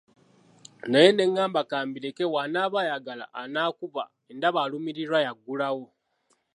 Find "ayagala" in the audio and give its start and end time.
2.85-3.25